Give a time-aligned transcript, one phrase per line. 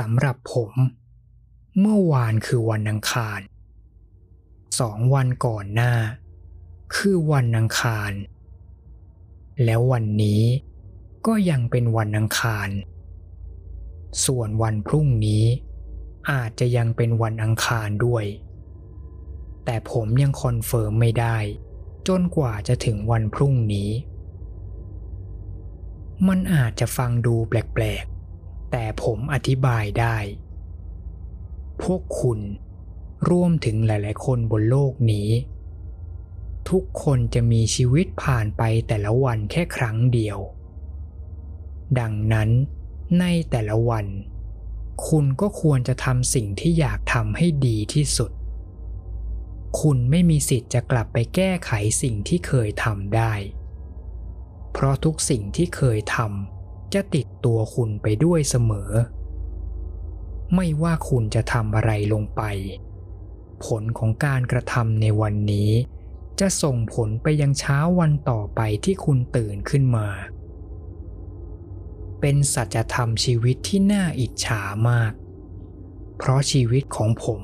[0.00, 0.72] สำหรับผม
[1.78, 3.40] เมื่อวานคือวันอังคาร
[4.80, 5.94] สองวันก่อนหน้า
[6.96, 8.12] คือวันอังคาร
[9.64, 10.42] แล้ววันนี้
[11.26, 12.68] ก็ยังเป็นวันอังคาร
[14.24, 15.44] ส่วนวันพรุ่งนี้
[16.30, 18.24] อาจจะยังเป็นวันอังคารด้วย
[19.64, 21.38] แต่ผมยัง confirm ไม่ได้
[22.08, 23.90] จนกว่าจะถึงวันพรุ่งนี้
[26.28, 28.06] มันอาจจะฟังดูแปลก
[28.70, 30.16] แต่ผมอธิบายได้
[31.82, 32.38] พวกคุณ
[33.28, 35.28] ร่วมถึงหลาย ๆ คนบนโลกนี้
[36.70, 40.38] ทุกคนจะมีชีวิตผ่านไปแต่ละวันแค่ครั้งเดียว
[42.00, 42.50] ดังนั้น
[43.20, 44.06] ในแต่ละวัน
[45.08, 48.30] คุณก็ควรจะทำสิ่งที่อยากทำให้ดีที่สุด
[49.80, 51.70] คุณไม่มีสิทธิ์จะกลับไปแก้ไข
[52.02, 53.32] สิ่งที่เคยทำได้
[54.72, 56.59] เพราะทุกสิ่งที่เคยทำ
[56.94, 58.90] จะติดตัวคุณไปด้วยเสมอ
[60.54, 62.42] ไม่ว่าคุณจะทำอะไรลงไป
[63.64, 65.70] ผลของการกระทำในวันนี้
[66.40, 70.08] จะส่งผลไปยังเช้าวันต่อไปที่คุณตื่นขึ้นมา
[72.20, 75.12] เป็นสัจธรรมชีวิตที่น่าอิจฉามาก
[76.16, 77.42] เพราะชีวิตของผม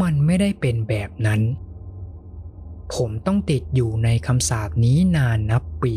[0.00, 1.42] มันไม่ได้เป็นแบบนั้น
[2.94, 5.96] ผมต้องติดอยู่ในคำสาปนี้นานนับปี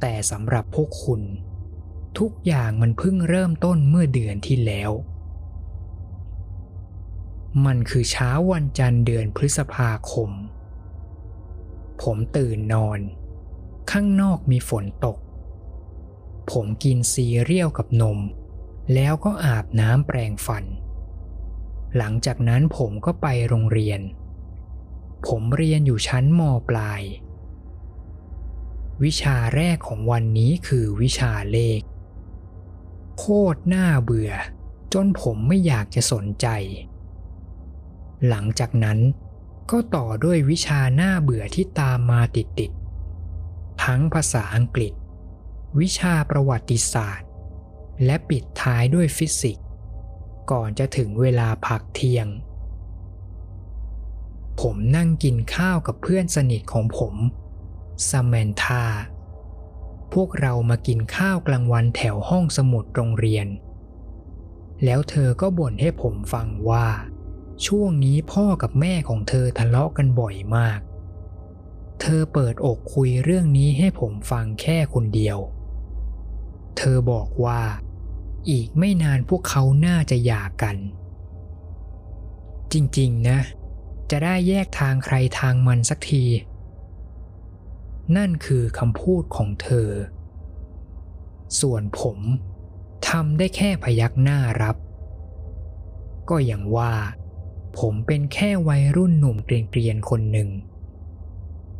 [0.00, 1.22] แต่สำหรับพวกคุณ
[2.18, 4.90] ทุกอย่างมันเพิ่งเริ่มต้นเมื่อเดือนที่แล้ว
[7.66, 10.30] มันคือเช้าวันจันทร์เดือนพฤษภาคม
[12.02, 13.00] ผมตื่นนอน
[13.90, 15.18] ข้างนอกมีฝนตก
[16.52, 18.18] ผมกินซีเรียลกับนม
[18.94, 20.64] แล้วก็อาบน้ำแปรงฟัน
[21.96, 24.00] หลังจากนั้นผมก็ไปโรงเรียน
[25.26, 27.02] ผมเรียนอยู่ชั้นมปลาย
[29.04, 31.80] วิชาแรกของวันนี้คือวิชาเลข
[33.18, 34.32] โคตรน่าเบื่อ
[34.92, 36.46] จนผมไม่อยากจะสนใจ
[38.28, 38.98] หลังจากนั้น
[39.70, 44.92] ก็ต่อด้วยวิชาหน้าเบื่อที่ตามมาติดๆ ทั้งภาษาอังกฤษ
[45.80, 47.28] วิชาประวัติศาสตร์
[48.04, 49.66] และปิดท้ายด้วยฟิสิกส์
[50.50, 52.28] ก่อนจะถึงเวลาพักเที่ยง
[54.60, 57.14] ผมนั่งกินข้าวกับเพื่อนสนิทของผม
[58.08, 58.84] ซามนธา
[60.12, 63.46] พวกเรามากินข้าวกลางวันแถวห้องสมุดโรงเรียน
[64.84, 66.88] แล้วเธอก็บ่นให้ผมฟังว่า
[67.66, 70.80] ช่วงนี้พ่อกับแม่ของเธอทะเลาะกันบ่อยมาก
[72.00, 75.38] เธอเปิดอกคุยเรื่องนี้ให้ผมฟังแค่คนเดียว
[76.76, 77.62] เธอบอกว่า
[78.50, 80.76] อีกไม่นานพวกเขาน่าจะหย่ากัน
[82.72, 83.38] จริงๆนะ
[84.10, 86.24] จะได้แยกทางใครทางมันสักที
[88.16, 89.90] นั่นคือคำพูดของเธอ
[91.60, 92.18] ส่วนผม
[93.08, 94.76] ทำได้แค่พยักหน้ารับ
[96.28, 96.94] ก็อย่างว่า
[97.78, 100.50] ผมเป็นแค่วัยรุ่นหนุ่มเกรียนๆคนหนึ่ง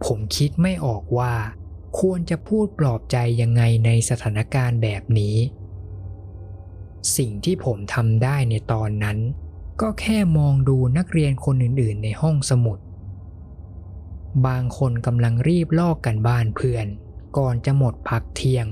[0.05, 1.35] ผมคิดไม่ออกว่า
[1.99, 5.37] ควรจะพูดปลอบใจยังไงในสถานการณ์แบบนี้
[7.17, 9.19] สิ่งที่ผมทำได้ในตอนนั้น
[9.81, 12.79] ก็แค่มองดูนักเรียนคนอื่นๆในห้องสมุด
[14.47, 16.87] บางคนกำลังรีบลอกกันบ้านเพื่อน
[17.39, 18.67] ก่อนจะหมดพักเที่ยง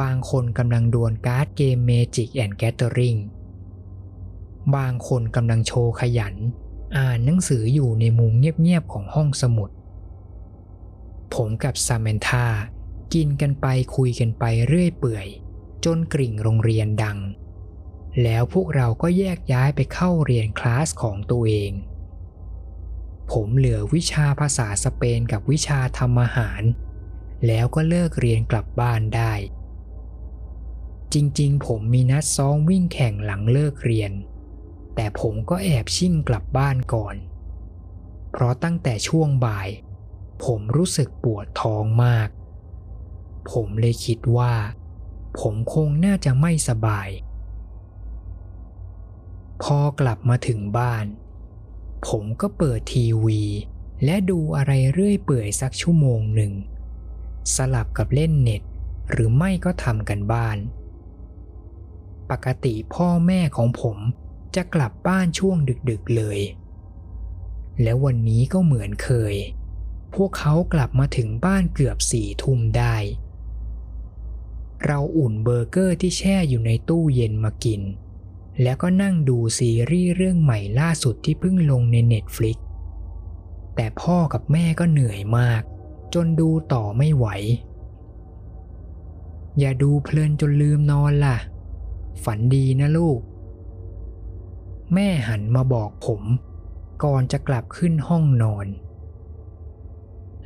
[0.00, 3.20] บางคนกำลังดวลการ์ดเกม Magic and Gathering
[4.76, 6.34] บางคนกำลังโชว์ขยัน
[6.96, 9.70] อ่านหนังสืออยู่ในมุมเงียบๆของห้องสมุด
[11.34, 12.46] ผมกับซามนธา
[13.14, 15.26] กินกันไปคุยกันไปเรื่อยเปื่อย
[15.84, 17.18] จนกริ่งโรงเรียนดัง
[18.22, 21.72] แล้วพวกเราก็แยกย้ายไปเข้าเรียนคลาสของตัวเอง
[23.32, 26.62] ผมเหลือวิชาภาษาสเปนกับวิชาทำอาหาร
[27.46, 29.32] แล้วก็เลิกเรียนกลับบ้านได้
[31.12, 34.12] จริงๆ ผมมีนัดซ้อมวิ่งแข่งหลังเลิกเรียน
[34.94, 37.16] แต่ผมก็แอบชิ่งกลับบ้านก่อน
[38.30, 39.68] เพราะตั้งแต่ช่วงบ่าย
[40.44, 42.28] ผมรู้สึกปวดท้องมาก
[43.52, 44.54] ผมเลยคิดว่า
[45.40, 47.08] ผมคงน่าจะไม่สบาย
[49.62, 51.04] พอกลับมาถึงบ้าน
[52.06, 53.42] ผมก็เปิดทีวี
[54.04, 56.52] และดูอะไรเรื่อยเปื่อยสักชั่วโมงหนึ่ง
[57.54, 58.62] สลับกับเล่นเน็ต
[59.10, 60.58] หรือไม่ก็ทำกันบ้าน
[62.30, 63.98] ปกติพ่อแม่ของผม
[64.56, 65.56] จะกลับบ้านช่วง
[65.90, 66.38] ดึกๆเลย
[67.82, 69.34] แล้ววันนี้ก็เหมือนเคย
[70.14, 72.96] พวกเขากลับมาถึงบ้านเกือบสี่ทุ่มได้
[74.84, 77.82] เราอุ่นเบอร์เกอร์ที่แช่อยู่ในตู้เย็นมากิน
[78.62, 82.56] แล้วก็นั่งดูซีรีส์เรื่องใหม่ล่าสุดที่เพิ่งลงใน Netflix
[83.74, 85.62] แต่พ่อกับแม่ก็เหนื่อยมาก
[86.14, 87.26] จนดูต่อไม่ไหว
[89.58, 91.36] อย่าดูเพลินจนลืมนอนล่ะ
[92.24, 93.20] ฝันดีนะลูก
[94.94, 96.22] แม่หันมาบอกผม
[97.04, 98.66] ก่อนจะกลับขึ้นห้องนอน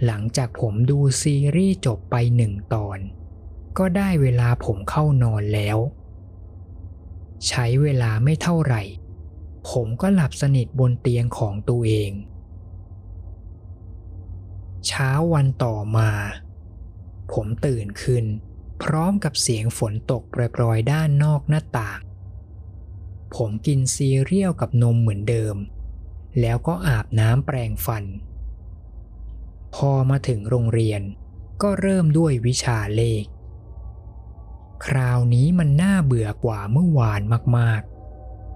[0.05, 2.99] หลังจากผมดูซีรีส์จบไปหนึ่งตอน
[3.79, 5.79] ก็ได้เวลาผมเข้านอนแล้ว
[7.48, 8.82] ใช้เวลาไม่เท่าไหร่
[9.70, 12.12] ผมก็หลับสนิทบนเตียงของตัวเอง
[14.86, 16.10] เช้าวันต่อมา
[17.32, 18.24] ผมตื่นขึ้น
[18.82, 22.00] พร้อมกับเสียงฝนตกปรยๆด้านนอกหน้าต่าง
[23.34, 25.56] ผมกินซีเรียลกับนมเหมือนเดิม
[26.40, 28.04] แล้วก็อาบน้ำแปรงฟัน
[29.74, 31.02] พอมาถึงโรงเรียน
[31.62, 33.24] ก็เริ่มด้วยวิชาเลข
[34.87, 37.20] คราวนี้มันน่าเบื่อกว่าเมื่อวาน
[37.58, 37.82] มาก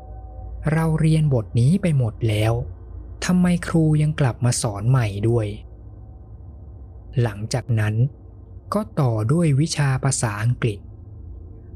[0.02, 2.52] ๆ เราเรียนบทนี้ไปหมดแล้ว
[3.24, 5.46] ทำไมครูยังกลับมาสอนใหม่ด้วย
[7.22, 7.94] หลังจากนั้น
[8.74, 10.78] ก็ต่อด้วยวิชาภาษาอังกฤษ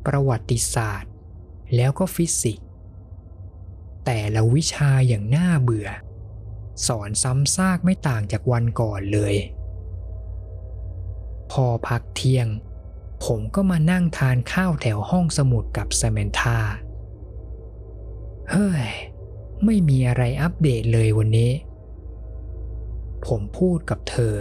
[0.07, 1.13] ประวัติศาสตร์
[1.77, 2.67] แล้วก็ฟิสิกส์
[4.05, 5.89] แต่ละวิชาอย่างน่าเบื่อ
[6.87, 9.35] สอนซ้ำซากไม่ต่างจากวันก่อนเลย
[11.53, 12.49] พอพักเที่ยง
[13.25, 16.59] ผมก็มานั่งทานข้าวแถวห้องสมุดกับแซมนธา
[18.51, 18.85] เฮ้ย
[19.65, 21.53] ไม่มีอะไรอัปเดตเลยวันนี้
[23.27, 24.37] ผมพูดกับเธอ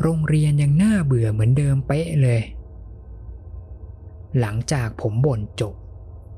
[0.00, 2.42] โรงเรียนยังน่าเบื่อเหมือนเดิมเป๊ะเลย
[4.40, 5.74] หลังจากผมบ่นจบ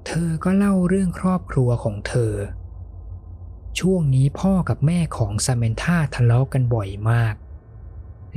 [0.07, 2.35] เธอก็เล่าเรื่องครอบครัวของเธอ
[3.79, 7.35] ช่วงนี้พ่อกับแม่ของซามนธาทะเลาะกันบ่อยมาก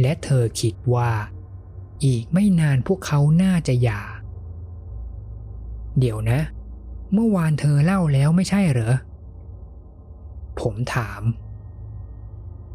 [0.01, 1.12] และเธอคิดว่า
[2.05, 4.01] อีกไม่นานพวกเขาน่าจะหย่า
[5.99, 6.39] เดี๋ยวนะ
[7.13, 8.95] เมื่อวานเธอเล่าแล้วไม่ใช่เหรอ
[10.61, 11.21] ผมถาม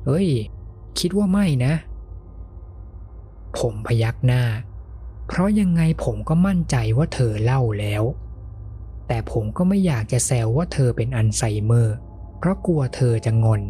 [0.05, 0.29] เฮ้ย
[0.99, 1.75] คิดว่าไม่นะ
[3.59, 4.43] ผมพยักหน้า
[5.27, 8.03] เพราะยังไงผมก็มั่นใจว่าเธอเล่าแล้ว
[9.07, 11.97] แต่ผมก็ไม่อยากจะแซวว่าเธอเป็นอัลไซเมอร์
[12.39, 13.63] เพราะกลัวเธอจะงอน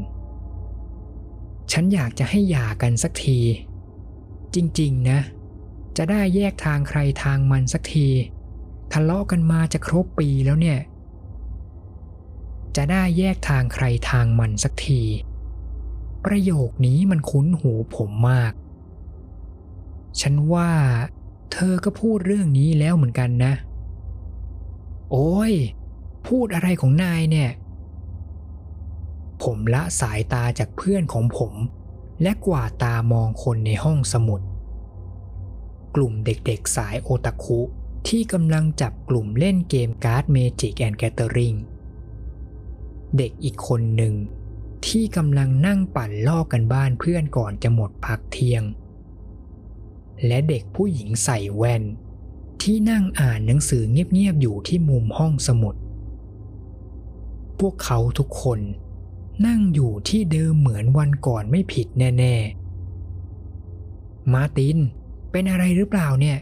[1.72, 3.38] ฉันอยากจะให้หย่ากันสักที
[4.55, 5.19] จริง ๆ นะ
[5.97, 8.09] จะได้แยกทางใครทางมันสักที
[8.93, 10.79] ทะเลาะกันมาจะครบปีแล้วเนี่ย
[12.77, 15.03] จะได้แยกทางใครทางมันสักที
[16.25, 18.53] ประโยคนี้มันคุ้นหูผมมาก
[20.21, 20.71] ฉันว่า
[21.53, 23.53] เธอก็พูดเรื่องนี้แล้วเหมือนกันนะ
[25.11, 25.53] โอ้ย
[26.27, 27.50] พูดอะไรของนายเนี่ย
[29.43, 31.53] ผมละสายตาจากเพื่อนของผม
[32.23, 34.41] และกวาดตามองคนในห้องสมุด
[35.94, 37.61] กลุ่มเด็กๆสายโอตาคุ
[38.09, 41.55] ที่กำลังจับกลุ่มเล่นเกมการ์ด Magic the Gathering
[43.17, 44.15] เด็กอีกคนหนึ่ง
[44.87, 48.62] ที่กำลังนั่งปั่นลอกการบ้านเพื่อนก่อนจะหมดพักเที่ยง
[50.27, 51.83] และเด็กผู้หญิงใส่แว่น
[52.62, 55.75] ที่นั่งอ่านหนังสือเงียบๆอยู่ที่มุมห้องสมุด
[57.59, 58.61] พวกเขาทุกคน
[59.47, 62.37] นั่งอยู่ที่เดิมเหมือนวันก่อนไม่ผิดแน่
[63.55, 64.79] ๆ มาติน
[65.32, 66.38] เป็นอะไรหรือเปล่าเนี่ย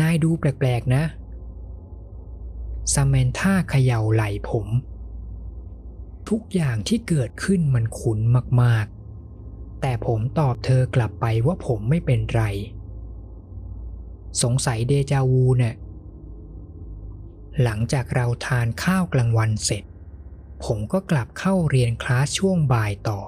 [0.00, 1.04] นายดูแปลกๆนะ
[2.92, 4.66] ซามนท่าเขย่าไหล่ผม
[6.28, 8.18] ทุกอย่างที่เกิดขึ้นมันคุ้น
[8.62, 12.42] มากๆ แต่ผมตอบเธอกลับไปว่าผมไม่เป็นไร
[14.42, 15.74] สงสัยเดจาวูเนี่ย
[17.62, 19.84] หลังจากเราทานข้าวกลางวันเสร็จ
[20.64, 23.20] ผมก็กลับเข้าเรียนคลาสช่วงบ่ายต่อ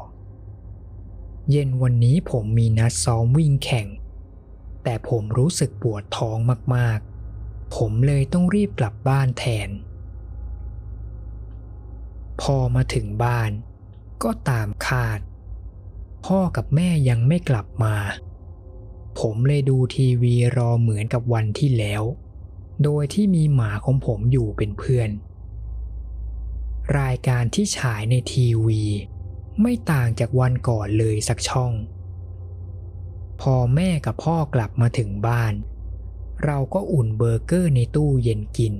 [1.50, 3.86] เย็นวันนี้ผมมีนัดซ้อมวิ่งแข่ง
[4.88, 6.38] แต่ผมรู้สึกปวดท้อง
[6.76, 9.70] มากๆ ผมเลยต้องรีบกลับบ้านแทน
[12.40, 13.50] พอมาถึงบ้าน
[14.22, 15.20] ก็ตามคาด
[16.26, 17.96] พ่อกับแม่ยังไม่กลับมา
[19.20, 22.02] ผมเลยดูทีวีรอเหมือนกับวันที่แล้ว
[22.84, 25.10] โดยที่มีหมาของผมอยู่เป็นเพื่อน
[27.00, 28.82] รายการที่ฉายในทีวี
[29.60, 31.72] ไม่ต่างจากวันก่อนเลยสักช่อง
[33.40, 35.54] พอแม่กับพ่อกลับมาถึงบ้าน
[36.44, 38.74] เราก็อุ่นเบอร์เกอร์ในตู้เย็นกิน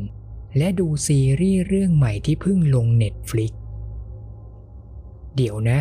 [0.57, 3.53] และดูซีรีส์เรื่องใหม่ที่เพิ่งลงเน็ตฟลิก
[5.37, 5.81] เดี๋ยวนะ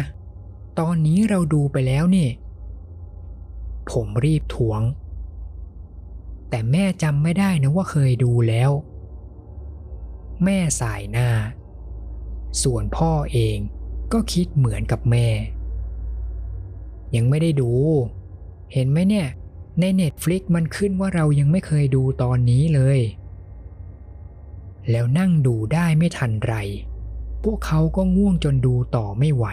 [0.80, 2.30] ตอนนี้เราดูไปแล้วนี่
[3.92, 4.82] ผมรีบทวง
[6.50, 8.72] แต่แม่จำไม่ได้นะว่าเคยดูแล้ว
[10.44, 11.30] แม่สายหน้า
[12.64, 13.58] ส่วนพ่อเอง
[14.14, 15.28] ก็คิดเหมือนกับแม่
[17.16, 17.72] ยังไม่ได้ดู
[18.74, 19.28] เห็นไหมเนี่ย
[19.80, 23.00] ในเน็ตฟลิกมันขึ้นว่าเรายังไม่เคยดูตอนนี้เลย
[24.92, 26.56] แล้วนั่งดูได้ไม่ทันไร
[27.44, 29.46] พวกเขาก็ง่วงจนดูต่อไม่ไหว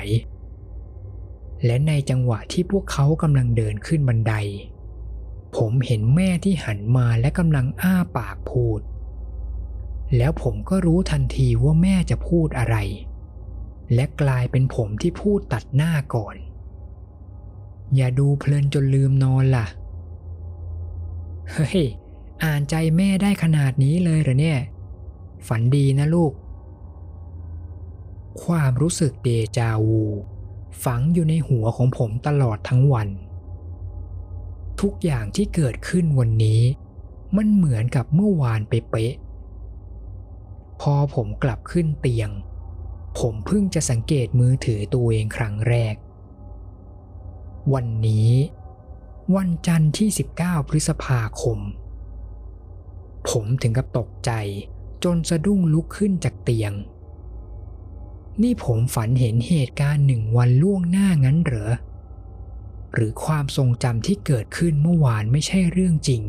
[1.64, 4.34] และในจังหวะที่พวกเขากำลังเดินขึ้นบันได
[5.56, 8.80] ผมเห็นแม่ที่หันมาและกำลังอ้าปากพูด
[10.16, 12.76] แล้วผมก็รู้ทันทีว่าแม่จะพูดอะไร
[13.94, 16.36] และกลายเป็นผมที่พูดตัดหน้าก่อน
[17.96, 19.66] อย่าดูเพลินจนลืมนอนล่ะ
[21.52, 21.82] เฮ้ย
[22.44, 24.58] อ่านใจแม่ได้ขนาดนี้เลยเหรอเนี่ย
[25.46, 26.32] ฝันดีนะลูก
[28.44, 30.02] ความรู้สึกเดจาวู
[30.84, 33.08] ฝังอยู่ในหัวของผมตลอดทั้งวัน
[34.80, 36.62] ทุกอย่างที่เกิดขึ้นวันนี้
[37.36, 39.14] มันเหมือนกับเมื่อวานไปเป๊ะ
[40.80, 42.30] พอผมกลับขึ้นเตียง
[43.18, 45.94] ผมเพิ่งจะสังเกตมือถือตัวเองครั้งแรก
[47.70, 48.32] วันนี้
[49.36, 51.58] วันจันทร์ที่ 19 พฤษภาคม
[53.28, 54.30] ผมถึงกับตกใจ
[55.04, 56.72] จนสะดุ้งลุกขึ้นจากเตียง
[58.42, 61.72] นี่ผมฝันเห็นเหตุการณ์หนึ่งวันล่วงหน้างั้นเหรอ
[62.94, 66.22] หรือความทรงจำที่เกิดขึ้นเมื่อวานไม่ใช่เรื่องจริง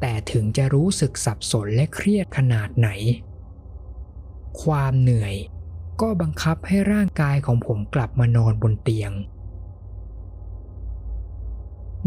[0.00, 2.88] แต่ถึงจะรู้สึกสับสนและเครียดขนาดไหน
[4.62, 5.34] ความเหนื่อย
[6.00, 9.12] ก็บังคับให้ร่างกายของผมกลับมานอนบนเตียง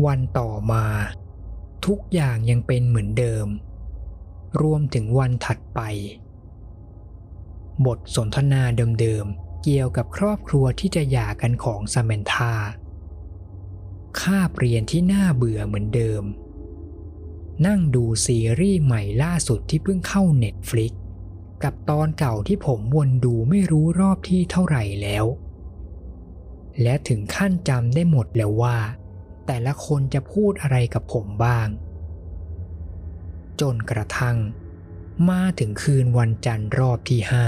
[0.04, 0.86] วันต่อมา
[1.86, 3.48] ทุกอย่างยังเป็นเหมือนเดิม
[4.62, 5.80] รวมถึงวันถัดไป
[7.86, 8.62] บทสนทนา
[9.02, 12.54] เดิมๆเกี่ยวกับครอบครัวที่จะหย่ากันของซาเมนธา
[14.20, 16.24] ค่าเปลี่ยนที่น่าเบื่อเหมือนเดิม
[17.66, 20.94] นั่งดูซีรีส์ใหม่ล่าสุดที่เพิ่งเข้าเน็ตฟลิก
[21.64, 25.26] กับตอนเก่าที่ผมวนดูไม่รู้รอบที่เท่าไหร่แล้ว
[26.82, 28.78] และถึงขั้นจำได้หมดแล้วว่า
[29.46, 31.68] แต่ละคนจะพูดอะไรกับผมบ้าง
[33.62, 34.38] จนกระทั่ง
[35.30, 37.46] มาถึงคืนวันจันทร์รอบที่ห้า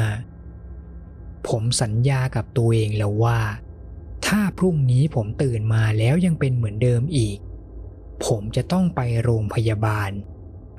[1.47, 3.39] ผมสัญญากับตัวเองแล้วว่า
[4.27, 7.37] ถ้าพรุ่งนี้ผมตื่นมาแล้วยังเป็นเหมือนเดิมอีก
[8.25, 10.11] ผมจะต้องไปโรงพยาบาล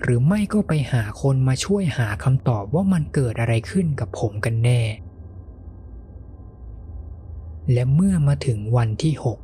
[0.02, 4.82] หรือไม่ก็ไปหาคนมาช่วยหาคำตอบว่ามันเกิดอะไรขึ้นกับผมกันแน่
[7.72, 9.38] และเมื่อมาถึงวันที่หก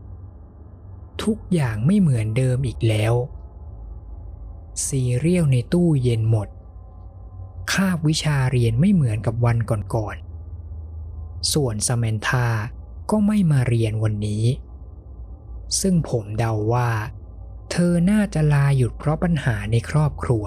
[1.23, 3.15] ทุกอย่างไม่เหมือนเดิมอีกแล้ว
[4.87, 6.49] ซีเรียลในตู้เย็นหมด
[7.73, 12.49] คาบวิชาเรียนไม่เหมือนกับวันก่อนๆ ส่วนสมนธา
[13.11, 14.45] ก็ไม่มาเรียนวันนี้
[15.81, 16.91] ซึ่งผมเดาว่า
[17.71, 20.45] เธอน่าจะลาหยุดเพราะปัญหาในครอบครัว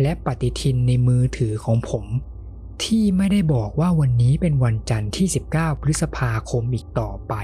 [0.00, 2.06] และปฏิทินในมือถือของผม
[2.84, 7.34] ที่ไม่ได้บอกว่าวันนี้เป็นวันจันทร์ที่ 19 พฤษภาคมอีกต่อไป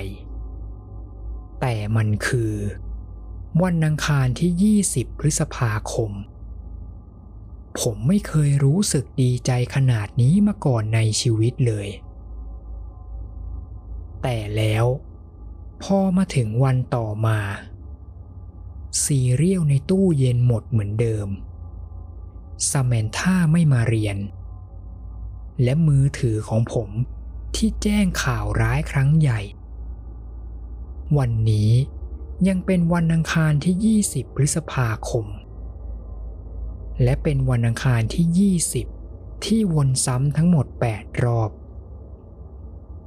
[1.60, 2.54] แต่มันคือ
[3.62, 6.12] วันอังคารที่ 20 พฤษภาคม
[7.80, 11.88] ผมไม่เคยรู้สึกดีใจขนาดนี้มาก่อนในชีวิตเลย
[14.22, 14.86] แต่แล้ว
[15.82, 17.40] พอมาถึงวันต่อมา
[19.04, 21.28] ซีเรียลในตู้เย็นหมดเหมือนเดิม
[22.70, 24.18] ซาเมนท่าไม่มาเรียน
[25.62, 26.90] และมือถือของผม
[27.56, 29.40] ที่แจ้งข่าวร้ายครั้งใหญ่
[31.16, 31.70] วันนี้
[32.48, 35.26] ยังเป็นวันอังคารที่ 20 พฤษภาคม
[37.02, 38.52] และเป็นวันอังคารที่
[38.94, 41.50] 20 ที่วนซ้ำทั้งหมด 8 รอบ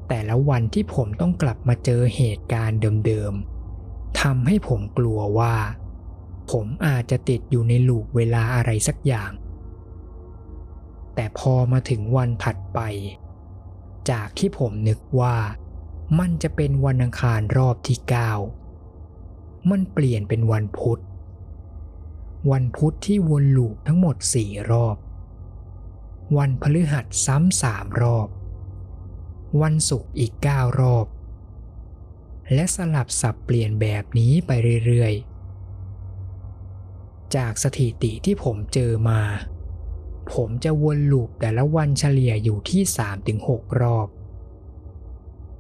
[0.08, 5.56] แต่ละวันที่ผมต้องกลับมาเจอเหตุการณ์เดิมๆทำให้ผมกลัวว่า
[6.52, 9.32] ผมอาจจะติดอยู่ในลูกเวลาอะไรสักอย่าง
[11.16, 12.80] แต่พอมาถึงวันถัดไป
[14.12, 15.36] จากที่ผมนึกว่า
[16.20, 17.98] มันจะเป็นวันอังคารรอบที่
[18.84, 21.02] 9 มันเปลี่ยนเป็นวันพุธ
[22.52, 24.98] วันพุธที่วนลูปทั้งหมดสี่รอบ
[26.38, 28.28] วันพฤหัสซ้ำสามรอบ
[29.62, 31.08] วันศุกร์อีกเก้ารอบ
[32.54, 34.52] และสลับสับเปลี่ยนแบบนี้ไป
[34.86, 39.22] เรื่อยๆ จากสถิติที่ผมเจอมา
[40.34, 42.82] ผมจะวนลูปแต่ละวันเฉลี่ยอยู่ที่
[43.32, 44.08] 3-6 รอบ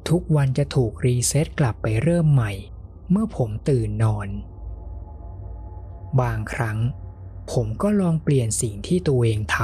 [0.09, 2.51] ทุกวันจะถูกรีเซ็ตกลับไปเริ่มใหม่
[3.09, 4.27] เมื่อผมตื่นนอน
[6.21, 6.77] บางครั้ง
[7.51, 9.57] ผมก็ลองเปลี่ยนสิ่งที่ตัวเองท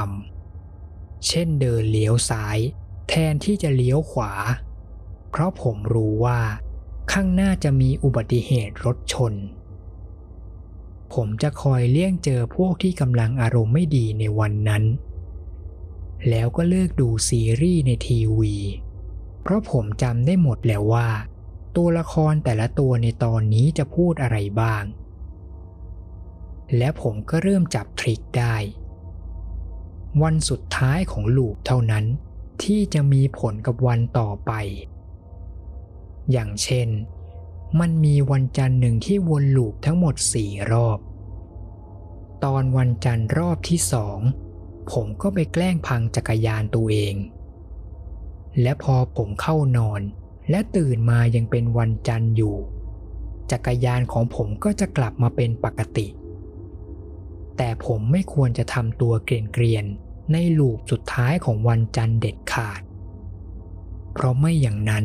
[0.60, 2.58] ำ เช่นเดินเลี้ยวซ้าย
[3.08, 4.32] แทนที่จะเลี้ยวขวา
[5.30, 6.40] เพราะผมรู้ว่า
[7.12, 9.34] ข้างหน้าจะมีอุบัติเหตุรถชน
[11.14, 14.84] ผมจะคอยเลี่ยงเจอพวกที่กำลังอารมณ์ไม่ดีในวันนั้น
[16.28, 18.56] แล้วก็เลิกดูซีรีส์ในทีวี
[19.48, 21.08] เพราะผมจำได้หมดแล้วว่า
[21.76, 24.84] ตัวละครแต่ละตัวในตอนนี้จะพูดอะไรบ้าง
[26.76, 28.56] และผมก็เริ่มจับทริคได้
[30.22, 32.04] วันสุดท้ายของลูปเท่านั้น
[32.62, 34.52] ที่จะมีผลกับวันต่อไป
[36.30, 36.88] อย่างเช่น
[37.80, 40.98] มันมีวันจันทร์หนึ่งที่วนลูปทั้งหมดสี่รอบ
[42.44, 44.20] ตอนวันจันทร์รอบที่สอง
[44.92, 47.16] ผมก็ไปแกล้งพังจักรยานตัวเอง
[48.62, 50.02] และพอผมเข้านอน
[50.50, 52.56] และตื่นมายังเป็นวันจันทร์อยู่
[53.50, 56.06] จักรยานของผมก็จะกลับมาเป็นปกติ
[57.56, 62.82] แต่ผมไม่ควรจะทำตัวเกรียนๆในลูปสุดท้ายของวันจันทร์เด็ดขาด
[64.12, 65.04] เพราะไม่อย่างนั้น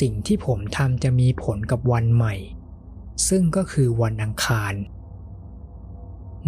[0.00, 2.34] สิ่งที่ผมทำจะมีผลกับวันใหม่
[3.28, 4.74] ซึ่งก็คือวันอังคาร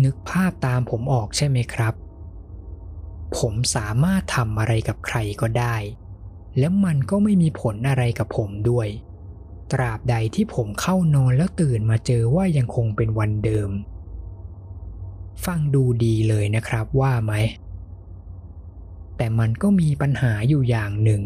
[0.04, 1.94] นึกภาพตามผมออกใช่ไหมครับ
[3.38, 5.76] ผมสามารถทำอะไรกับใครก็ได้
[6.58, 8.88] แล้วมันก็ไม่มีผลอะไรกับผมด้วย
[9.72, 13.70] ตราบใดที่ผมเข้านอนแล้วตื่นมาเจอว่ายังคงเป็นวันเดิม
[15.44, 17.32] ฟังดูดีเลยนะครับว่าไหม
[19.16, 21.22] แต่มันก็มีปัญหาอยู่อย่างหนึ่ง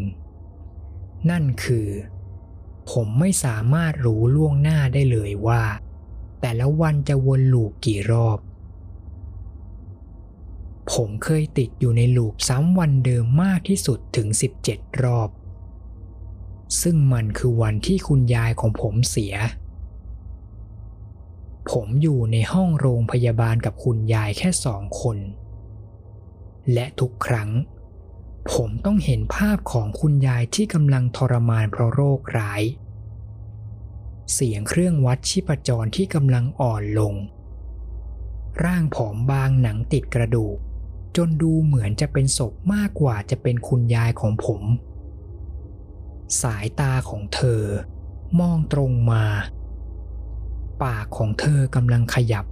[1.29, 1.87] นั่นคือ
[2.91, 5.63] ผมไม่สามารถรู้ล่วงหน้าได้เลยว่า
[6.41, 8.39] แต่ละวันจะวนลูปกี่รอบ
[10.93, 14.27] ผมเคยติดอยู่ในลูปซ้ำวันเดิมมากที่สุดถึง
[14.65, 15.29] 17 รอบ
[16.81, 19.35] ซึ่งมันคือวันที่คุณยายของผมเสีย
[21.71, 25.17] ผมอยู่ในห้องโรงพยาบาลกับคุณยายแค่สองคน
[26.73, 27.49] และทุกครั้ง
[28.53, 32.63] ผมต้องเห็นภาพของคุณยายที่กำลังทรมานเพราะโรคร้าย
[34.33, 37.15] เสียงเครื่องวัดชีพจรที่กำลังอ่อนลง
[38.63, 40.57] ร่างผอมบางหนังติดกระดูก
[41.17, 44.61] จนดูเหมือนจะเป็นศพมากกว่าจะเป็นคุณยายของผม
[46.41, 47.63] สายตาของเธอ
[48.39, 49.25] มองตรงมา
[50.83, 52.45] ปากของเธอกำลังขยับ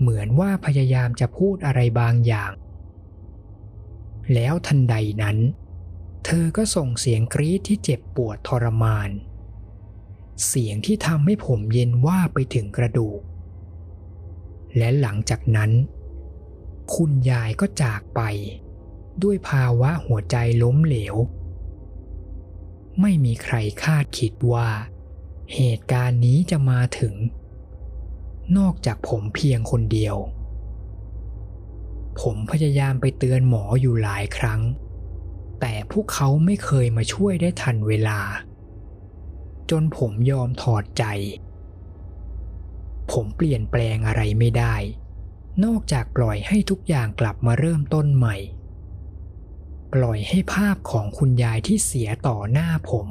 [0.00, 2.52] เหมือนว่าพยายามจะพูดอะไรบางอย่าง
[4.34, 5.38] แล้วทันใดนั้น
[6.24, 9.10] เธอก็ส่งเสียงกรี๊ดที่เจ็บปวดทรมาน
[10.46, 13.20] เสียงที่ทำให้ผมเย็นว่าไปถึงกระดูก
[14.76, 15.70] และหลังจากนั้น
[16.94, 18.20] คุณยายก็จากไป
[19.22, 21.16] ด้วยภาวะหัวใจล้มเหลว
[23.00, 24.68] ไม่มีใครคาดคิดว่า
[25.54, 27.14] เหตุการณ์นี้จะมาถึง
[28.58, 30.16] นอกจากผมเพียงคนเดียว
[32.20, 34.60] ผมพยายามไปเตือนหมออยู่หลายครั้ง
[35.60, 38.20] แต่พวกเขาไม่เคยมาช่วยได้ทันเวลา
[39.70, 41.04] จนผมยอมถอดใจ
[43.12, 44.74] ผมเปลี่ยนแปลงอะไรไม่ได้
[45.64, 48.36] นอกจากปล่อยให้ทุกอย่างกลับมาเริ่มต้นใหม่
[49.94, 53.08] ปล่อยให้ภาพของคุณยายที่เสียต่อหน้าผม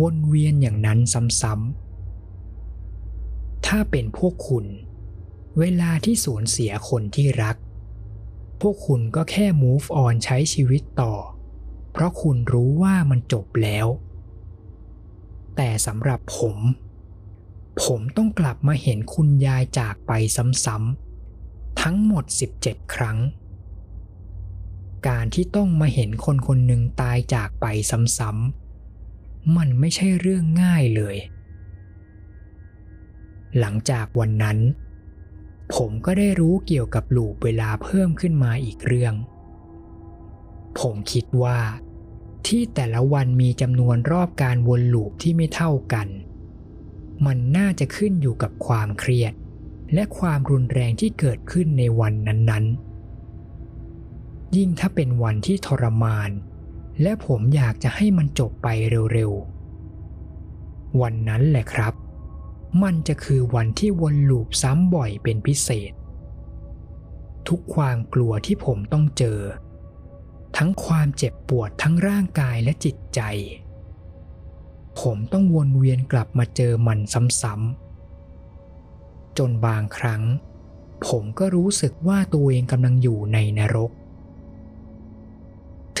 [0.00, 0.98] วนเวียนอย่างนั้น
[1.42, 4.66] ซ้ำๆ ถ้าเป็นพวกคุณ
[5.58, 7.56] เวลาที่สูญเสียคนที่รัก
[8.60, 11.14] พวกคุณก็แค่ move on ใช้ชีวิตต่อ
[11.92, 13.86] เพราะคุณรู้ว่ามันจบแล้ว
[15.56, 16.56] แต่สำหรับผม
[17.82, 21.07] ผมต้องกลับมาเห็นคุณยายจากไปซ้ำๆ
[21.80, 22.24] ทั้งหมด
[22.58, 23.18] 17 ครั้ง
[25.08, 27.66] การที่ต้องมาเห็นคนคนหนึ่งตายจากไป
[28.18, 31.16] ซ้ำๆ มันไม่ใช่เรื่องง่ายเลย
[33.58, 34.58] หลังจากวันนั้น
[35.74, 39.14] ผมก็ได้รู้เกี่ยวกับลูปเวลาเพิ่มขึ้นมาอีกเรื่อง
[40.80, 41.58] ผมคิดว่า
[42.46, 46.08] ที่แต่ละวันมีจำนวนรอบการวนลูปที่ไม่เท่ากัน
[47.26, 49.34] มันน่าจะขึ้นอยู่กับความเครียด
[49.94, 56.30] และความรุนแรงที่เกิดขึ้นในวันนั้นๆ ยิ่งถ้าเป็นวันที่ทรมาน
[57.02, 58.68] และผมอยากจะให้มันจบไป
[59.12, 61.94] เร็วๆ วันนั้นแหละครับ
[62.82, 65.92] มันจะคือวันที่วนลูปซ้ำบ่อยเป็นพิเศษ
[67.48, 69.40] ทุกความกลัวที่ผมต้องเจอ
[70.56, 73.20] ทั้งความเจ็บปวดทั้งร่างกายและจิตใจ
[75.00, 76.98] ผมต้องวนเวียนกลับมาเจอมัน
[77.42, 77.87] ซ้ำๆ
[79.38, 80.22] จนบางครั้ง
[81.08, 83.90] ผมก็รู้สึกว่าตัวเองกำลังอยู่ในนรก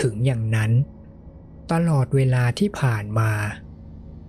[0.00, 0.72] ถึงอย่างนั้น
[1.72, 3.32] ตลอดเวลาที่ผ่านมา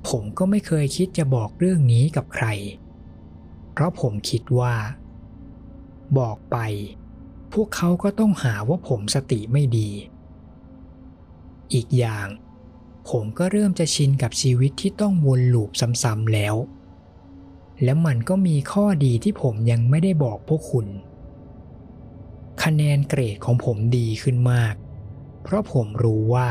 [0.09, 2.47] ผมก็ไม่เคยคิดจะบอกเรื่องนี้กับใคร
[3.71, 4.75] เพราะผมคิดว่า
[6.17, 6.57] บอกไป
[7.53, 9.89] พวกเขาก็ต้องหาว่าผมสติไม่ดี
[11.73, 12.27] อีกอย่าง
[13.09, 15.71] ผมก็เริ่มจะชินกับชีวิตที่ต้องวนลูป
[16.03, 16.55] ซ้ำๆแล้ว
[17.83, 20.87] และมันก็มีข้อดีที่ผมยังไม่ได้บอกพวกคุณ
[22.63, 24.75] คะแนนเกรดของผมดีขึ้นมาก
[25.43, 26.49] เพราะผมรู้ว่า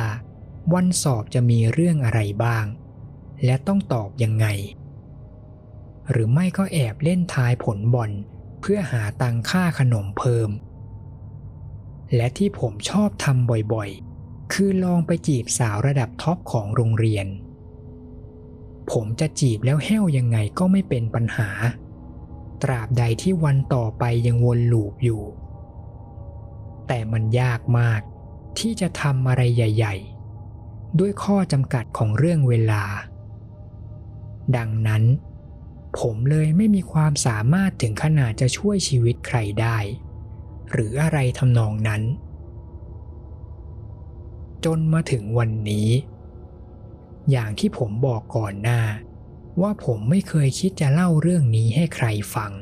[0.74, 2.66] วันสอบจะมีเรื่องอะไรบ้าง
[3.44, 4.46] และต้องตอบยังไง
[6.10, 8.10] หรือไม่ก็แอบเล่นทายผลบอล
[8.60, 10.50] เพื่อหาตังค่าขนมเพิ่ม
[12.14, 17.26] และที่ผมชอบทำบ่อยๆ คือลองไปจีบสาวระดับท็อปของโรงเรียน
[18.92, 21.48] ผมจะจีบแล้วแห้วยังไงก็ไม่เป็นปัญหา
[22.62, 25.22] ตราบใดที่วันต่อไปยังวนลูปอยู่
[26.87, 28.01] แต่มันยากมาก
[28.59, 29.94] ที่จะทำอะไรใหญ่
[30.46, 32.83] ๆ ด้วยข้อจำกัดของเรื่องเวลา
[34.57, 35.05] ดังนั้น
[35.98, 39.79] ผมเลยไม่มีความสามารถถึงขนาดจะช่วยชีวิตใครได้
[40.72, 42.03] หรืออะไรทำนองนั้น
[44.64, 45.88] จนมาถึงวันนี้
[47.30, 48.82] อย่างที่ผมบอกก่อนหน้า
[49.60, 52.52] ว่าผมไม่เคยคิดจะเล่าเรื่องนี้ให้ใครฟัง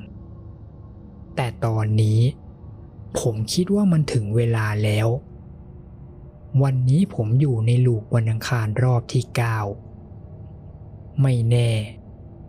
[1.37, 2.21] แต่ตอนนี้
[3.21, 5.09] ผมคิดว่ามันถึงเวลาแล้ว
[6.63, 9.25] วันนี้ผมอยู่ในลูกวันอังคารรอบที่
[10.23, 11.71] 9 ไม่แน่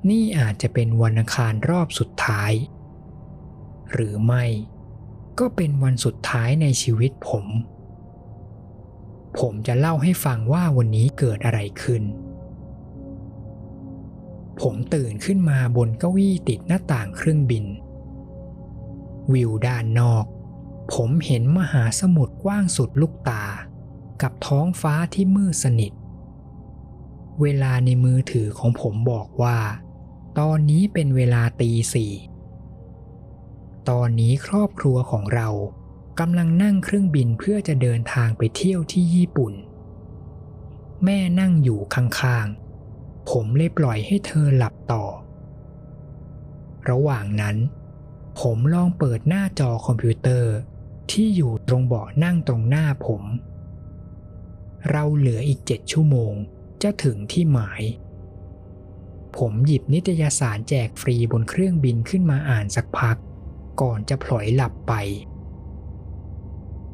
[0.10, 2.52] นี่อาจจะเป็นวันอังคารรอบสุดท้าย
[3.92, 4.46] หรือไม่
[5.40, 7.46] ก็เป็นวันสุดท้ายในชีวิตผม
[9.40, 12.04] ผมจะเล่าให้ฟังว่าวันนี้เกิดอะไรขึ้น
[14.62, 17.66] ผมตื่นขึ้นมาบนเก้าอี้ติดหน้าต่างเครื่องบิน
[19.34, 20.26] วิวด้านนอก
[20.94, 23.44] ผมเห็นมหาสมุทรกว้างสุดลูกตา
[24.22, 25.92] กับท้องฟ้าที่มืดสนิท
[27.42, 29.58] เวลาในมือถือของผมบอกว่า
[30.40, 32.14] ตอนนี้เป็นเวลาตีสี่
[33.90, 35.48] ตอนนี้ครอบครัวของเรา
[36.20, 39.54] กำลังนั่งเครื่องบินเพื่อจะเดินทางไปเที่ยวที่ญี่ปุ่น
[41.04, 45.06] แม่นั่งอยู่ข้างๆ ผมเลยปล่อยให้เธอหลับต่อ
[46.90, 47.58] ระหว่างนั้น
[48.40, 50.54] ผมลองเปิดหน้าจอคอมพิวเตอร์
[51.12, 53.24] ที่อยู่ตรงเบาะนั่งตรงหน้าผม
[54.90, 56.34] เราเหลืออีกเจ็ดชั่วโมง
[56.84, 57.82] จะถึงที่หมาย
[59.38, 63.18] ผมหยิบนิตยสารแจกฟรีบนเครื่องบินขึ้นมาอ่านสักพัก
[63.82, 64.94] ก่อนจะพลอยหลับไป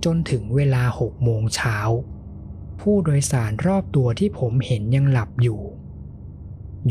[0.05, 1.77] จนถึงเวลาหกโมงเช้า
[2.79, 5.61] ผู้โดยสารรอบตัวที่ผมเห็นยังหลับอยู่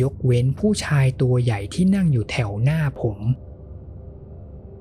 [0.02, 3.18] ยกเว้นผู้ชายตัวใหญ่ที่นั่งอยู่แถวหน้าผม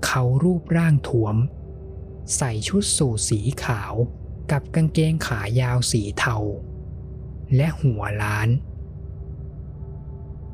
[0.05, 1.35] เขารูปร่างถวม
[2.37, 3.93] ใส่ชุดสูทสีขาว
[4.51, 6.37] กับกางเกงขายาวสีเทา
[7.55, 8.49] และหัวล้าน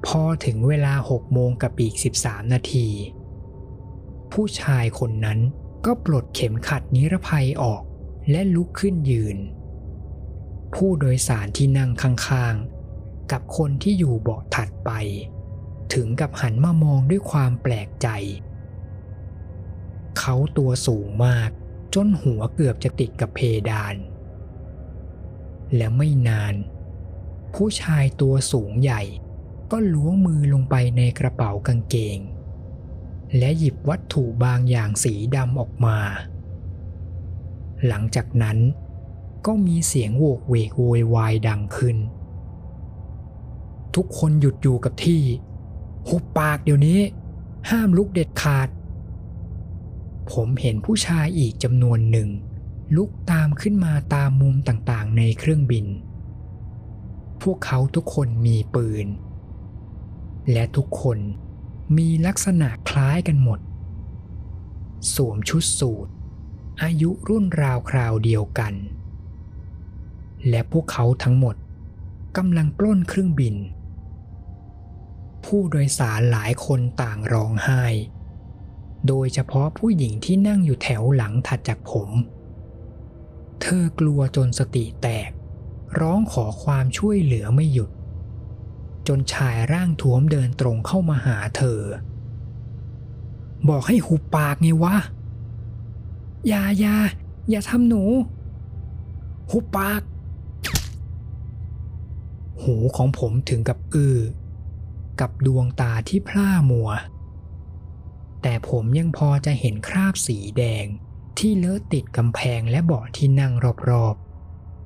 [0.05, 2.87] พอถึงเวลาหกโมงกับอีก 13 นาที
[4.31, 5.39] ผู้ชายคนนั้น
[5.85, 7.83] ก็ปลดเข็มขัดนิรภัยออก
[8.31, 9.37] และลุกขึ้นยืน
[10.75, 14.91] ผู้โดยสารที่นั่งข้างๆ กับคนที่อยู่เบาะถัดไป
[15.93, 18.07] ถึงกับหันมามองด้วยความแปลกใจ
[20.19, 21.49] เขาตัวสูงมาก
[21.93, 23.95] จนหัวเกือบจะติดกับเพดาน
[25.75, 26.55] และไม่นาน
[27.55, 29.01] ผู้ชายตัวสูงใหญ่
[29.71, 32.19] ก็ล้วงมือลงไปในกระเป๋ากางเกง
[33.37, 35.97] และหยิบวัตถุบางอย่างสีดำออกมา
[37.87, 38.57] หลังจากนั้น
[39.45, 41.97] ก็มีเสียงโวกเวกโวยวายดังขึ้น
[43.95, 45.23] ทุกคนหยุดอยู่กับที่
[46.07, 46.99] หุบปากเดี๋ยวนี้
[47.69, 48.69] ห้ามลุกเด็ดขาด
[50.31, 52.29] ผมเห็นผู้ชายอีกจำนวนหนึ่ง
[52.95, 55.85] ลุกตามขึ้นมาตามมุมต่างๆ ในเครื่องบิน
[57.41, 59.07] พวกเขาทุกคนมีปืน
[60.51, 61.17] และทุกคน
[61.95, 63.59] มีลักษณะคล้ายกันหมด
[65.13, 66.07] สวมชุดสูท
[66.83, 68.73] อายุรุ่นราวคราวเดียวกัน
[70.49, 71.55] และพวกเขาทั้งหมด
[72.37, 73.55] กำลังปล้นเครื่องบิน
[75.45, 77.83] ผู้โดยสารหลายคนต่างร้องไห้
[79.07, 82.09] โดยเฉพาะผู้หญิงที่นั่งอยู่แถวหลังถัดจากผม
[83.61, 85.31] เธอกลัวจนสติแตก
[85.99, 87.89] ร้องขอความช่วยเหลือไม่หยุด
[89.07, 91.81] จนชายร่างท้วมเดินตรงเข้ามาหาเธอ
[93.69, 94.95] บอกให้หุบปากไงวะ
[96.47, 96.95] อย่าอย่า
[97.49, 98.03] อย่าทำหนู
[99.51, 100.01] หุบปาก
[102.63, 104.19] หูของผมถึงกับอือ
[105.19, 106.89] กับดวงตาที่พร่ามัว
[108.41, 110.85] แต่ผมยังพอจะเห็นคราบสีแดง
[111.37, 113.53] ที่เลอะติดกำแพงและเบาะที่นั่ง
[113.89, 114.15] รอบ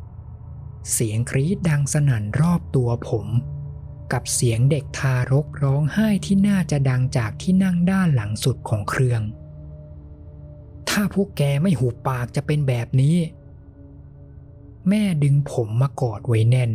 [0.10, 3.28] ๆ เสียงกรีดดังสนั่นรอบตัวผม
[4.14, 9.22] กับเสียงเด็กทารกร้องไห้ที่น่าจะดังจากที่นั่งด้านหลังสุดของเครื่อง
[10.90, 13.18] ถ้าพวกแกไม่หูปากจะเป็นแบบนี้
[14.90, 16.72] แม่ดึงผมมากอดไว้แน่น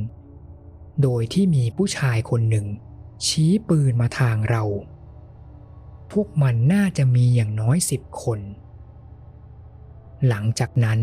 [1.03, 2.66] โดยที่มีผู้ชายคนหนึ่ง
[3.27, 4.64] ชี้ปืนมาทางเรา
[6.12, 8.40] พวกมันน่าจะมีอย่างน้อยสิบคน
[10.29, 11.01] หลังจากนั้น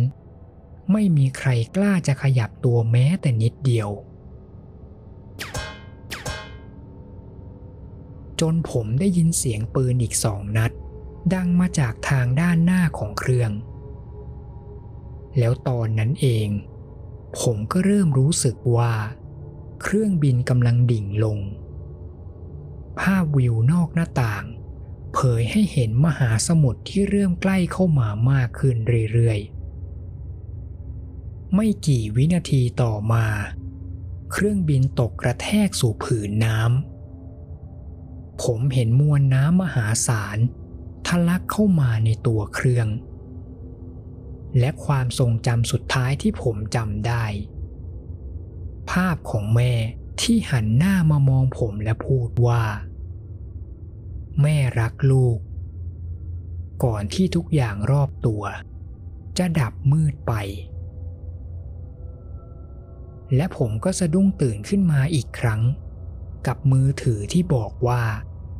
[0.91, 3.89] ไม่มีใครกล้าจะขยับตัวแม้แต่นิดเดียว
[8.45, 10.71] จนผมได้ยินเสียงปืนอีกสองนัด
[11.33, 13.51] ดังมาจากทางด้านหน้าของเครื่อง
[15.37, 16.49] แล้วตอนนั้นเอง
[17.39, 18.93] ผมก็เริ่มรู้สึกว่า
[19.81, 21.39] เครื่องบินกำลังดิ่งลง
[22.99, 24.45] ภาพวิวนอกหน้าต่าง
[25.13, 28.75] เผยให้เห็นมหาสมุทรที่เริ่มใกล้เข้ามามากขึ้น
[29.13, 33.25] เรื่อยๆ ไม่กี่วินาทีต่อมา
[34.31, 36.92] เครื่องบินตกกระแทกสู่ผืนน้ำ
[38.41, 40.37] ผมเห็นมวลน้ำมหาศาล
[41.07, 42.87] ทะลักเข้ามาในตัวเครื่อง
[44.59, 47.25] และความทรงจำสุดท้ายที่ผมจำได้
[48.91, 49.73] ภาพของแม่
[50.21, 52.63] ที่หันหน้ามามองผมและพูดว่า
[54.41, 55.37] แม่รักลูก
[56.83, 58.43] ก่อนที่ทุกอย่างรอบตัว
[59.37, 60.33] จะดับมืดไป
[63.35, 65.61] และผมก็สะดุ้งตื่นขึ้นมาอีกครั้ง
[66.47, 68.01] กับมือถือที่บอกว่า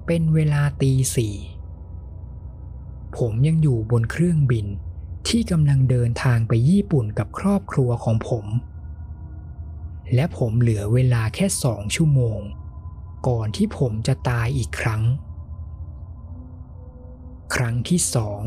[0.08, 1.36] เป็นเวลาตีสี่
[3.18, 4.66] ผมยังอยู่บนเครื่องบิน
[5.28, 8.46] ที่กำลังเดินทางไปญี่ปุ่นกับครอบครัวของผม
[10.14, 12.40] และผมเหลือเวลาแค่สองชั่วโมง
[13.28, 15.04] ก่อนที่ผมจะตายอีกครั้ง
[17.56, 18.42] ครั้งที่สอง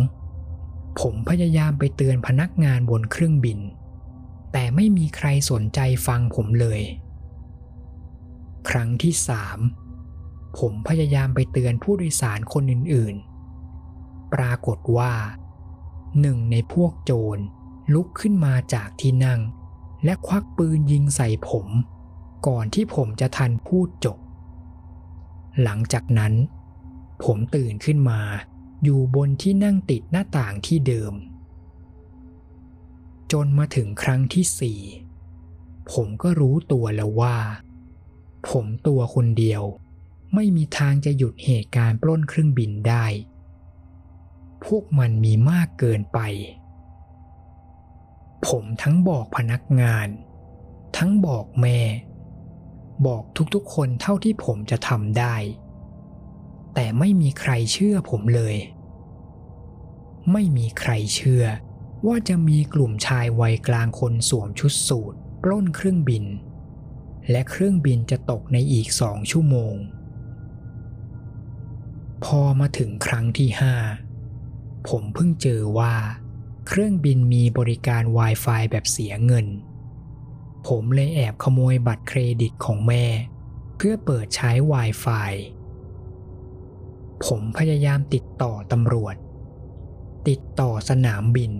[1.01, 3.59] ผมพยายามไปเตือนพนักงานบนเครื่องบิน
[4.53, 6.81] แต่ไม่มีใครสนใจฟังผมเลย
[8.69, 9.59] ครั้งที่สาม
[10.59, 15.15] ผมพยายามไปเตือนผู้โดยสารคนอื่นๆ ปรากฏว่า
[16.21, 17.39] หนึ่งในพวกโจร
[17.95, 19.41] ลุกขึ้นมาจากที่นั่ง
[20.05, 21.69] และควักปืนยิงใส่ผม
[22.47, 24.19] ก่อนที่ผมจะทันพูดจบ
[25.63, 26.35] หลังจากนั้น
[27.25, 28.21] ผมตื่นขึ้นมา
[28.83, 31.15] อยู่บนที่นั่งติดหน้าต่างที่เดิม
[33.33, 34.81] จนมาถึงครั้งที่สี่
[35.93, 37.37] ผมก็รู้ตัวแล้วว่า
[38.49, 39.63] ผมตัวคนเดียว
[40.35, 43.07] ไม่มีทางจะหยุดเหตุการณ์ปล้นเครื่องบินได้
[44.65, 46.19] พวกมันมีมากเกินไป
[48.47, 50.09] ผมทั้งบอกพนักงาน
[50.97, 51.81] ทั้งบอกแม่
[53.07, 53.23] บอก
[53.55, 55.37] ทุกๆคนเท่าที่ผมจะทำได้
[56.75, 58.57] แต่ไม่มีใครเชื่อผมเลย
[60.33, 61.45] ไม่มีใครเชื่อ
[62.07, 66.25] ว่าจะมีกลุ่มชายวัยกลางคนสวมชุดสูทปล้นเครื่องบิน
[67.31, 69.75] และเครื่องบินจะตกในอีกสองชั่วโมง
[72.25, 73.75] พอมาถึงครั้งที่ห้า
[74.89, 75.95] ผมเพิ่งเจอว่า
[76.67, 79.47] เครื่องบินมีบริการ Wi-Fi แบบเสียเงิน
[80.69, 83.05] ผมเลยแอบขโมยบัตรเครดิตของแม่
[83.77, 85.33] เพื่อเปิดใช้ Wi-Fi
[87.27, 89.17] ผมพยายามติดต่อตำรวจ
[90.29, 91.53] ติดต่อสนามบิน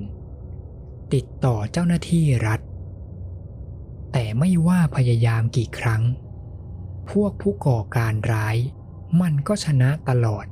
[1.15, 2.61] ติดต่อเจ้าหน้าที่รัฐ
[4.19, 6.03] แต่ไม่ว่าพยายามกี่ครั้ง
[7.11, 8.57] พวกผู้ก่อการร้าย
[9.21, 10.47] มันก็ชนะตลอด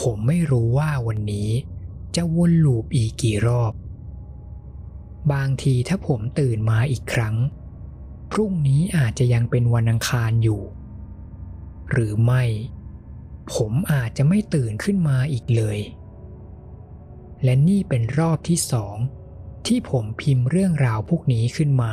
[0.00, 1.50] ผมไม่รู้ว่าวันนี้
[2.16, 3.72] จะวนลูปอีกกี่รอบ
[5.32, 7.36] บางทีถ้าผมตื่นมาอีกครั้ง
[8.32, 10.62] พรุ่งนี้อาจจะยังเป็นวันอังคารอยู่
[11.90, 12.44] หรือไม่
[13.54, 15.78] ผมอาจจะไม่ตื่นขึ้นมาอีกเลย
[17.44, 18.96] และนี่เป็นรอบที่สอง
[19.66, 21.92] ที่ผมพิมพ์เรื่องราวพวกนี้ขึ้นมา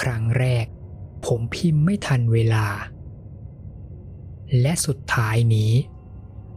[0.00, 0.66] ครั้งแรก
[1.26, 2.66] ผมพิมพ์ไม่ทันเวลา
[4.60, 5.72] และสุดท้ายนี้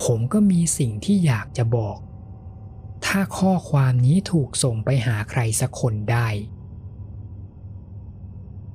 [0.03, 1.97] ผมก็มีสิ่งที่อยากจะบอก
[3.05, 6.27] ถ้าข้อความนี้ถูกส่งไปหาใครสักคนได้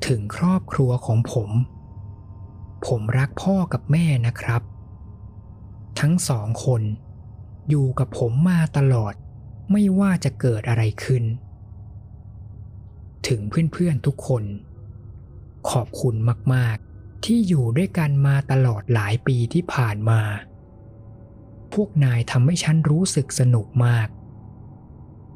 [0.07, 1.50] ถึงครอบครัวของผม
[2.87, 4.62] ผมรักพ่อกับแม่นะครับ
[6.00, 6.83] ทั้งสองคน
[7.68, 9.14] อยู่กับผมมาตลอด
[9.70, 11.24] ไม่ว่าจะเกิดอะไรขึ้น
[13.28, 13.40] ถึง
[13.72, 14.44] เพื่อนๆทุกคน
[15.70, 16.14] ขอบคุณ
[16.54, 20.20] มากๆ ที่อยู่ด้วยกันมาตลอดหลายปีที่ผ่านมา
[21.72, 24.09] พวกนายทำให้ฉันรู้สึกสนุกมาก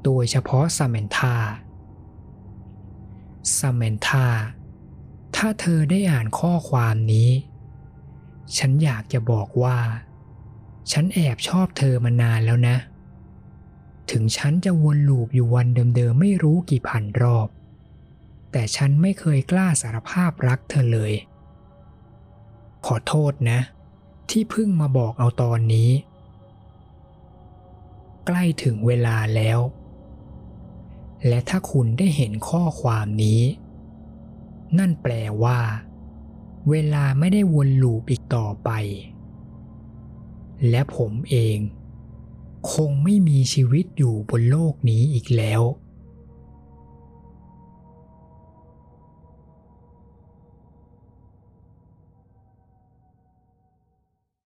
[0.05, 1.37] โดยเฉพาะซาเมนธา
[3.59, 4.27] ซาเมนธา
[5.37, 7.31] ถ้าเธอได้อ่านข้อความนี้
[8.59, 9.79] ฉันอยากจะบอกว่า
[10.93, 12.77] ฉันแอบชอบเธอมานานแล้วนะ
[14.11, 17.49] ถึงฉันจะวนลูปอยู่วันเดิมๆไม่รู้กี่พันรอบ
[18.53, 21.13] แต่ฉันไม่เคยกล้าสารภาพรักเธอเลย
[22.87, 23.61] ขอโทษนะ
[24.31, 25.91] ที่เพิ่งมาบอกเอาตอนนี้
[28.27, 29.61] ใกล้ถึงเวลาแล้ว
[31.27, 33.43] และถ้าคุณได้เห็นข้อความนี้
[34.79, 35.13] นั่นแปล
[35.43, 35.61] ว่า
[36.71, 38.71] เวลาไม่ได้วนลูปอีกต่อไป
[40.71, 41.59] และผมเอง
[42.71, 45.63] คงไม่มีชีวิตอยู่บนโลกนี้อีกแล้ว